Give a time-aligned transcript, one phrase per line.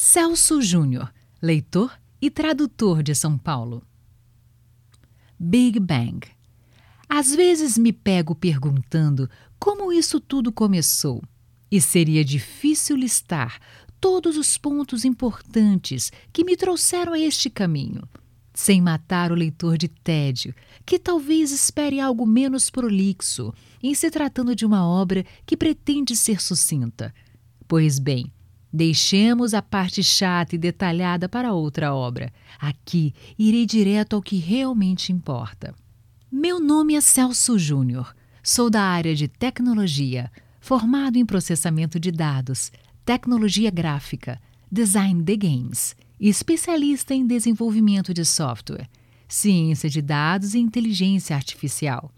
[0.00, 1.12] Celso Júnior,
[1.42, 1.90] leitor
[2.22, 3.82] e tradutor de São Paulo.
[5.36, 6.20] Big Bang.
[7.08, 11.20] Às vezes me pego perguntando como isso tudo começou,
[11.68, 13.58] e seria difícil listar
[14.00, 18.08] todos os pontos importantes que me trouxeram a este caminho,
[18.54, 20.54] sem matar o leitor de tédio,
[20.86, 23.52] que talvez espere algo menos prolixo
[23.82, 27.12] em se tratando de uma obra que pretende ser sucinta.
[27.66, 28.32] Pois bem,
[28.72, 32.32] Deixemos a parte chata e detalhada para outra obra.
[32.60, 35.74] Aqui irei direto ao que realmente importa.
[36.30, 38.14] Meu nome é Celso Júnior.
[38.42, 42.70] Sou da área de tecnologia, formado em processamento de dados,
[43.04, 44.40] tecnologia gráfica,
[44.70, 48.88] design de games e especialista em desenvolvimento de software,
[49.26, 52.12] ciência de dados e inteligência artificial.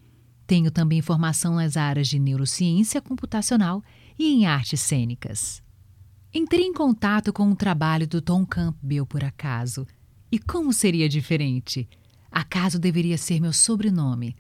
[0.47, 3.85] Tenho também formação nas áreas de neurociência computacional
[4.19, 5.63] e em artes cênicas.
[6.33, 9.85] Entrei em contato com o trabalho do Tom Campbell por acaso.
[10.31, 11.89] E como seria diferente?
[12.31, 14.37] Acaso deveria ser meu sobrenome,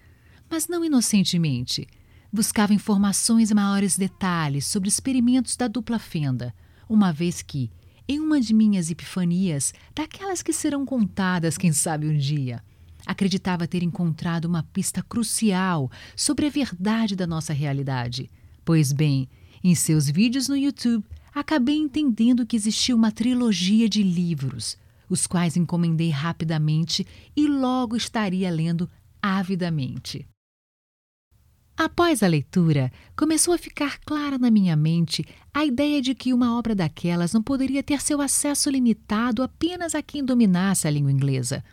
[0.48, 1.88] mas não inocentemente.
[2.32, 6.54] Buscava informações e maiores detalhes sobre experimentos da dupla fenda,
[6.88, 7.72] uma vez que,
[8.06, 12.62] em uma de minhas epifanias, daquelas que serão contadas, quem sabe um dia,
[13.04, 18.30] acreditava ter encontrado uma pista crucial sobre a verdade da nossa realidade.
[18.64, 19.28] Pois bem,
[19.64, 24.76] em seus vídeos no YouTube, acabei entendendo que existia uma trilogia de livros,
[25.08, 28.88] os quais encomendei rapidamente e logo estaria lendo
[29.22, 30.26] avidamente.
[31.76, 36.58] Após a leitura, começou a ficar clara na minha mente a ideia de que uma
[36.58, 41.64] obra daquelas não poderia ter seu acesso limitado apenas a quem dominasse a língua inglesa.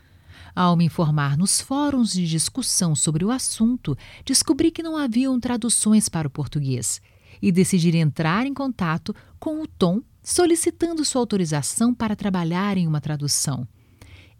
[0.56, 6.08] Ao me informar nos fóruns de discussão sobre o assunto, descobri que não haviam traduções
[6.08, 7.02] para o português
[7.42, 13.00] e decidi entrar em contato com o Tom, solicitando sua autorização para trabalhar em uma
[13.00, 13.68] tradução.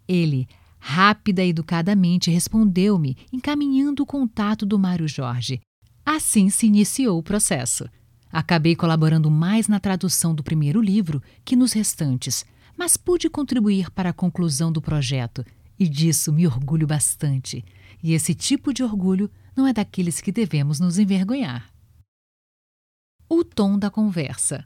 [0.06, 0.46] Ele,
[0.78, 5.60] rápida e educadamente, respondeu-me, encaminhando o contato do Mário Jorge.
[6.04, 7.88] Assim se iniciou o processo.
[8.30, 12.44] Acabei colaborando mais na tradução do primeiro livro que nos restantes,
[12.76, 15.44] mas pude contribuir para a conclusão do projeto,
[15.78, 17.64] e disso me orgulho bastante.
[18.02, 21.70] E esse tipo de orgulho não é daqueles que devemos nos envergonhar
[23.28, 24.64] o tom da conversa.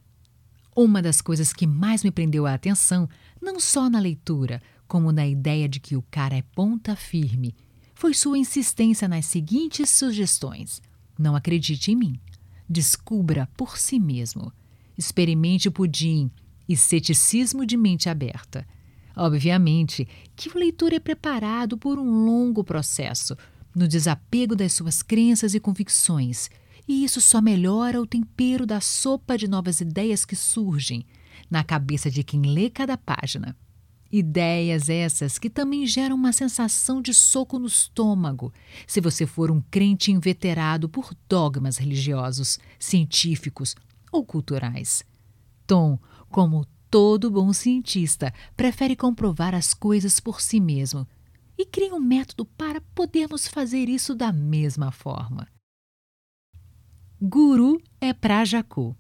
[0.75, 3.09] Uma das coisas que mais me prendeu a atenção,
[3.41, 7.55] não só na leitura, como na ideia de que o cara é ponta firme,
[7.95, 10.81] foi sua insistência nas seguintes sugestões:
[11.19, 12.21] Não acredite em mim.
[12.69, 14.53] Descubra por si mesmo.
[14.97, 16.31] Experimente o pudim
[16.69, 18.67] e ceticismo de mente aberta.
[19.15, 23.37] Obviamente que o leitor é preparado por um longo processo,
[23.75, 26.51] no desapego das suas crenças e convicções,
[26.87, 31.05] e isso só melhora o tempero da sopa de novas ideias que surgem
[31.51, 33.57] na cabeça de quem lê cada página.
[34.11, 38.53] Ideias essas que também geram uma sensação de soco no estômago,
[38.87, 43.75] se você for um crente inveterado por dogmas religiosos, científicos
[44.11, 45.03] ou culturais.
[45.67, 45.99] Tom,
[46.29, 51.09] como todo bom cientista, prefere comprovar as coisas por si mesmo
[51.57, 55.49] e cria um método para podermos fazer isso da mesma forma.
[57.25, 58.97] Guru é pra Jacu.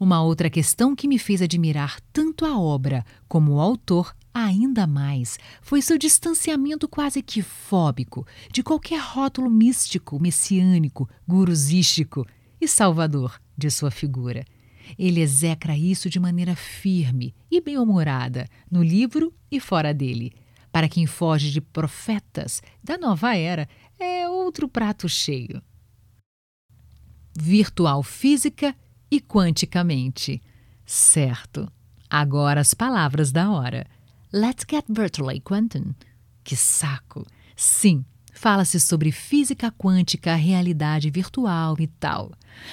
[0.00, 5.38] Uma outra questão que me fez admirar tanto a obra como o autor ainda mais
[5.60, 12.26] foi seu distanciamento quase que fóbico de qualquer rótulo místico, messiânico, gurusístico
[12.58, 14.42] e salvador de sua figura.
[14.98, 20.32] Ele execra isso de maneira firme e bem-humorada no livro e fora dele.
[20.72, 23.68] Para quem foge de profetas da nova era,
[24.00, 25.62] é outro prato cheio
[27.38, 28.74] virtual física
[29.10, 30.42] e quanticamente.
[30.84, 31.70] Certo.
[32.10, 33.86] Agora as palavras da hora.
[34.32, 35.94] Let's get virtually quantum.
[36.42, 37.26] Que saco!
[37.56, 42.32] Sim, fala-se sobre física quântica, realidade virtual e tal.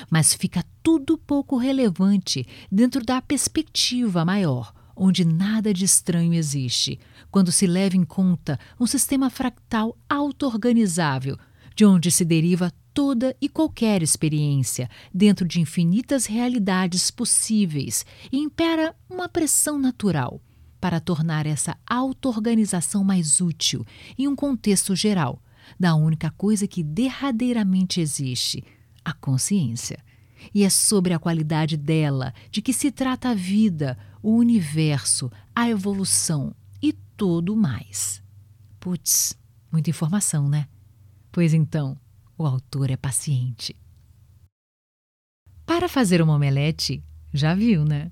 [0.09, 7.51] Mas fica tudo pouco relevante dentro da perspectiva maior, onde nada de estranho existe, quando
[7.51, 11.37] se leva em conta um sistema fractal auto-organizável,
[11.75, 18.95] de onde se deriva toda e qualquer experiência dentro de infinitas realidades possíveis e impera
[19.09, 20.41] uma pressão natural
[20.79, 23.85] para tornar essa auto-organização mais útil
[24.17, 25.41] em um contexto geral
[25.77, 28.63] da única coisa que derradeiramente existe,
[29.03, 29.99] a consciência.
[30.53, 35.69] E é sobre a qualidade dela de que se trata a vida, o universo, a
[35.69, 38.23] evolução e tudo mais.
[38.79, 39.37] Putz,
[39.71, 40.67] muita informação, né?
[41.31, 41.97] Pois então,
[42.37, 43.75] o autor é paciente.
[45.65, 47.03] Para fazer uma omelete,
[47.33, 48.11] já viu, né?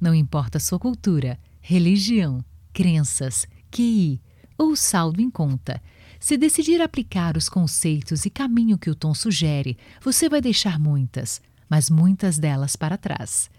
[0.00, 4.20] Não importa sua cultura, religião, crenças, QI
[4.56, 5.82] ou saldo em conta.
[6.18, 11.40] Se decidir aplicar os conceitos e caminho que o tom sugere, você vai deixar muitas,
[11.68, 13.50] mas muitas delas para trás.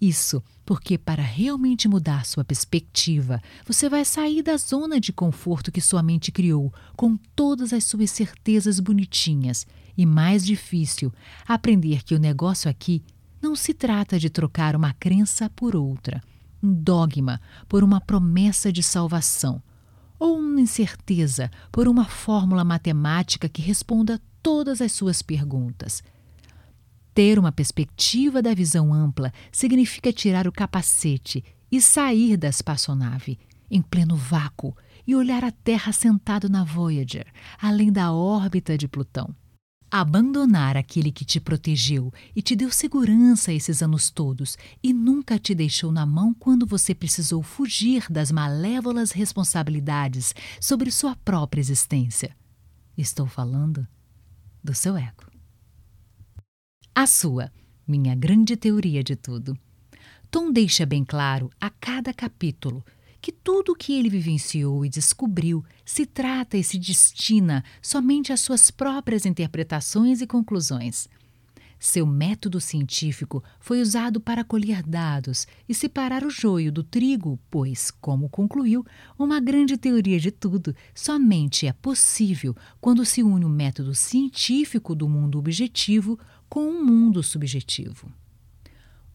[0.00, 5.80] Isso porque, para realmente mudar sua perspectiva, você vai sair da zona de conforto que
[5.80, 9.66] sua mente criou, com todas as suas certezas bonitinhas,
[9.96, 11.12] e mais difícil,
[11.46, 13.02] aprender que o negócio aqui
[13.42, 16.22] não se trata de trocar uma crença por outra,
[16.62, 19.62] um dogma por uma promessa de salvação,
[20.18, 26.02] ou uma incerteza por uma fórmula matemática que responda todas as suas perguntas.
[27.14, 33.38] Ter uma perspectiva da visão ampla significa tirar o capacete e sair da espaçonave,
[33.70, 34.76] em pleno vácuo,
[35.06, 37.26] e olhar a Terra sentado na Voyager,
[37.60, 39.34] além da órbita de Plutão.
[39.90, 45.52] Abandonar aquele que te protegeu e te deu segurança esses anos todos e nunca te
[45.52, 52.36] deixou na mão quando você precisou fugir das malévolas responsabilidades sobre sua própria existência.
[52.96, 53.84] Estou falando
[54.62, 55.29] do seu ego.
[56.94, 57.52] A sua,
[57.86, 59.56] minha grande teoria de tudo.
[60.30, 62.84] Tom deixa bem claro a cada capítulo
[63.20, 68.40] que tudo o que ele vivenciou e descobriu se trata e se destina somente às
[68.40, 71.08] suas próprias interpretações e conclusões.
[71.78, 77.90] Seu método científico foi usado para colher dados e separar o joio do trigo, pois,
[77.90, 78.84] como concluiu,
[79.18, 85.08] uma grande teoria de tudo somente é possível quando se une o método científico do
[85.08, 86.18] mundo objetivo
[86.50, 88.12] com o mundo subjetivo.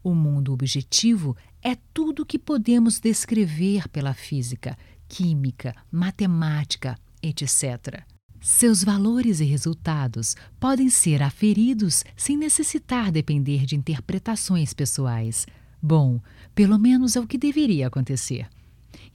[0.02, 4.78] O mundo objetivo é tudo que podemos descrever pela física,
[5.08, 8.04] química, matemática, etc.
[8.40, 15.46] Seus valores e resultados podem ser aferidos sem necessitar depender de interpretações pessoais.
[15.82, 16.22] Bom,
[16.54, 18.48] pelo menos é o que deveria acontecer.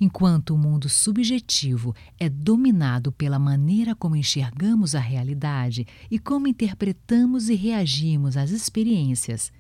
[0.01, 7.51] Enquanto o mundo subjetivo é dominado pela maneira como enxergamos a realidade e como interpretamos
[7.51, 9.53] e reagimos às experiências,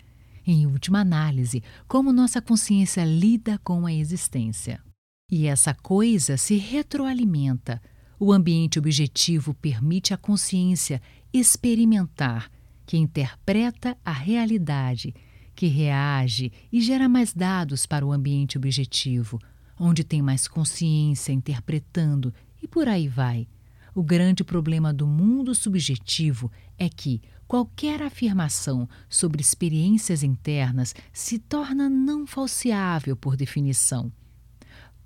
[0.46, 4.80] em última análise, como nossa consciência lida com a existência.
[5.30, 7.80] E essa coisa se retroalimenta.
[8.18, 11.02] O ambiente objetivo permite à consciência
[11.32, 12.50] experimentar,
[12.86, 15.14] que interpreta a realidade,
[15.54, 19.38] que reage e gera mais dados para o ambiente objetivo,
[19.80, 23.48] onde tem mais consciência interpretando e por aí vai.
[23.94, 31.88] O grande problema do mundo subjetivo é que qualquer afirmação sobre experiências internas se torna
[31.88, 34.12] não falseável por definição.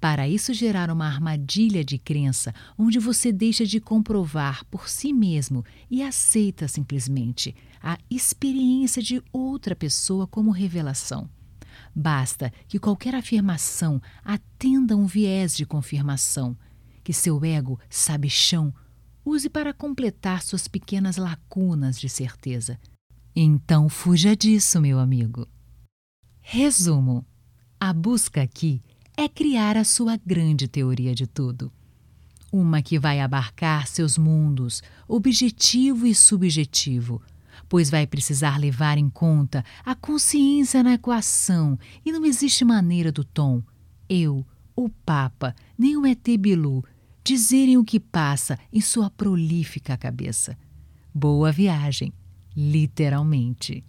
[0.00, 5.64] Para isso gerar uma armadilha de crença onde você deixa de comprovar por si mesmo
[5.90, 11.30] e aceita simplesmente a experiência de outra pessoa como revelação.
[11.94, 16.56] Basta que qualquer afirmação atenda um viés de confirmação,
[17.04, 18.74] que seu ego sabichão
[19.24, 22.78] use para completar suas pequenas lacunas de certeza.
[23.34, 25.46] Então fuja disso, meu amigo.
[26.40, 27.24] Resumo:
[27.78, 28.82] a busca aqui
[29.16, 31.72] é criar a sua grande teoria de tudo.
[32.52, 37.20] Uma que vai abarcar seus mundos, objetivo e subjetivo,
[37.68, 43.24] pois vai precisar levar em conta a consciência na equação e não existe maneira do
[43.24, 43.62] Tom,
[44.08, 44.44] eu,
[44.76, 46.84] o Papa, nem o ET Bilu
[47.22, 50.58] dizerem o que passa em sua prolífica cabeça.
[51.14, 52.12] Boa viagem,
[52.54, 53.84] literalmente.